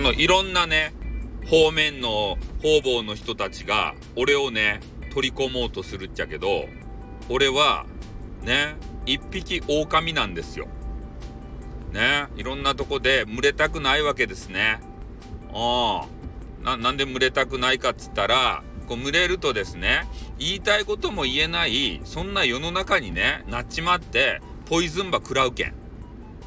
[0.00, 0.92] の、いろんなね、
[1.46, 4.80] 方面の方々の人たちが、俺をね、
[5.12, 6.66] 取り込もうとするっちゃけど、
[7.28, 7.86] 俺は、
[8.42, 8.76] ね、
[9.06, 10.68] 一匹狼なんですよ。
[11.92, 14.80] ね、いろんなとこで群れたくないわけですね。
[15.52, 16.06] あ
[16.64, 16.76] あ。
[16.76, 20.06] なんで群れたくないかっつったら、こう群れるとですね、
[20.38, 25.74] 言いたいことも言えない、そんな世の中にね、なっちまって、ポイズンバ食らうけん。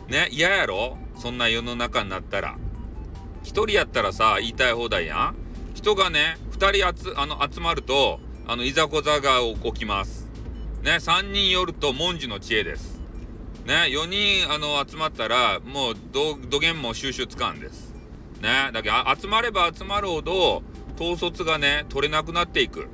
[0.08, 0.98] ね、嫌やろ？
[1.18, 2.58] そんな世の中になったら。
[3.44, 5.36] 一人やったらさ、言いたい放題やん。
[5.74, 10.30] 人がね、二人集、あの、集まると、あの、いざこざが起きます。
[10.84, 13.00] ね、三人寄ると文殊の知恵です。
[13.66, 17.94] ね、4人あの集まったらもうどどげんも収集つかんです。
[18.42, 20.62] ね、だけど集まれば集まるほど
[21.00, 22.90] 統率がね取れなくなっていく。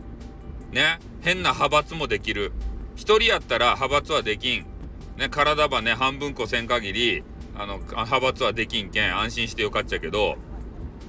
[0.71, 2.51] ね、変な派閥もできる。
[2.97, 4.67] 1人やったら派閥はできん。
[5.17, 7.23] ね、体ばね半分こせん限り
[7.59, 10.37] あの派閥はできんけん安心してよかっちゃけど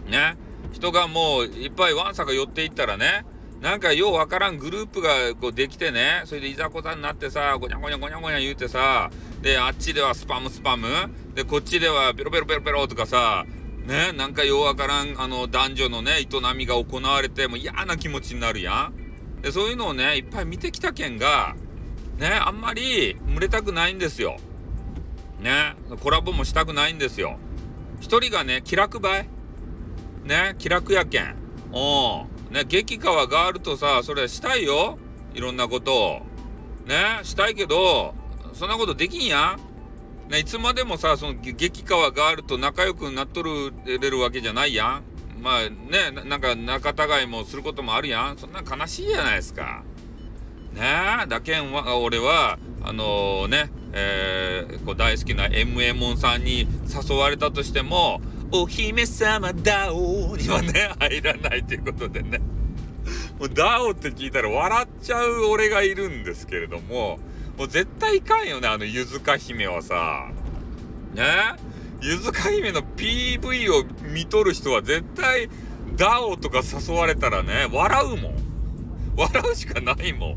[0.08, 0.36] ね
[0.72, 3.24] 人がもういっぱいわんさか寄っていったらね
[3.60, 9.10] なんかようわからんグループがこうできてね、それでいざこざになってさ、ごにゃごにゃごにゃごにゃ言うてさ、
[9.42, 10.88] で、あっちではスパムスパム、
[11.34, 13.44] で、こっちではペロペロペロペロとかさ、
[13.86, 19.42] ね、なんかようわからん、あの、男女のね、営みが行われて、もう嫌な気持ちになるやん。
[19.42, 21.54] で、そういうのをね、いっぱい見てきたけんが、
[22.16, 24.38] ね、あんまり群れたくないんですよ。
[25.40, 27.38] ね、コラボもしたくないんですよ。
[28.00, 29.28] 一人がね、気楽ばい？
[30.24, 31.34] ね、気楽やけん。
[31.72, 32.54] おん。
[32.54, 34.98] ね、激川ガールとさ、それしたいよ。
[35.34, 36.20] いろんなことを。
[36.86, 38.14] ね、したいけど、
[38.52, 39.56] そんなことできんや？
[40.28, 40.30] ん。
[40.30, 45.02] ね、いつまでもさ、その激川ガールと仲良くなっとるれるわけじゃないやん。
[45.42, 48.36] まあね、なんか仲違いもすることもあるやん。
[48.36, 49.82] そんな悲しいじゃないですか。
[50.74, 50.82] ね
[51.24, 58.20] え、だけんは、俺は、あのー、ね、えー、こう大好きな MA ンさんに誘われたとしても、
[58.52, 62.40] お姫様ダオにはね、入らないということでね。
[63.38, 67.18] もうダオって聞いたら笑っちゃう俺がいるんですけれども、
[67.56, 70.30] もう絶対いかんよね、あのゆずか姫はさ。
[71.14, 71.24] ね？
[72.02, 75.48] ゆずか姫の PV を見とる人は絶対
[75.96, 78.34] ダオとか誘われたらね、笑うもん。
[79.16, 80.36] 笑うしかないもん。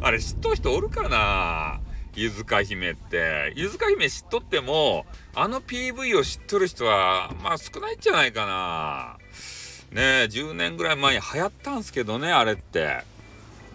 [0.00, 1.80] あれ知っとる人おるかな？
[2.16, 3.52] ゆずか姫って。
[3.56, 5.04] ゆずか姫知っとっても、
[5.34, 9.18] あの PV を知っとる人は、まあ少ないんじゃないかな。
[9.92, 13.04] ねえ、10年ぐらい前に流行ったんすけどね、あれって。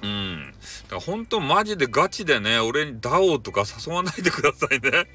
[0.01, 0.53] うん。
[0.83, 5.05] だから本当マジでガチでね、俺にダオとか誘わないでくださいね。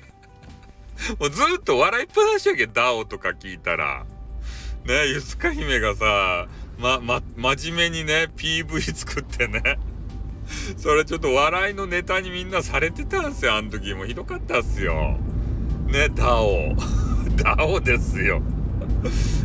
[1.18, 4.06] もうずっと笑いっぱなしやけダオとか聞いたら。
[4.84, 6.46] ねえ、ゆずか姫がさ、
[6.78, 9.78] ま、ま、真面目にね、PV 作ってね。
[10.76, 13.94] それちょっと笑いのネタにみんなされてたんすよ、あの時。
[13.94, 15.18] もひどかったっすよ。
[15.86, 16.74] ね、ダオ。
[17.36, 18.40] ダオですよ。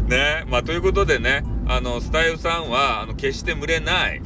[0.08, 4.22] ね、まあということでね、あの、スタイルさんは、あの、決して群れない。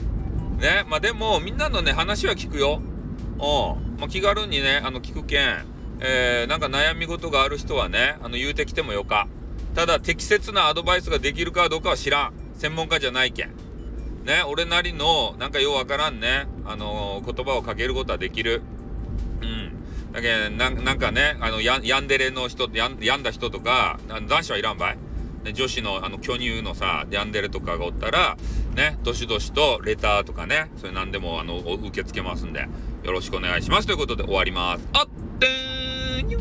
[0.59, 2.81] ね、まあでも、みんなのね、話は聞くよ。
[2.81, 3.99] うん。
[3.99, 5.65] まあ、気軽にね、あの、聞くけん。
[5.99, 9.27] えー、なんか悩み事がある人はね、あの、言うてきてもよか。
[9.75, 12.33] ただ、適切なアドバイスができるかどうかは知らん。
[12.55, 13.64] 専門家じゃないけん。
[14.25, 18.63] ね、俺なりの、なんかようわからんね、あのー、言葉をかけることはできる。
[19.41, 19.71] うん。
[20.11, 24.97] だけど、なんかね、あの、や、ヤンデレの人、やん、病んだ人とか、男子はいらんばい。
[25.53, 28.35] 女子の、あの、巨乳のさ、ヤンデレとかがおったら、
[28.75, 32.67] ね、どしどしとレターとかね、それ何でも、あの、受け付けますんで、
[33.03, 33.85] よろしくお願いします。
[33.85, 34.87] ということで終わります。
[34.93, 35.07] あっ
[35.39, 36.39] てーにゅ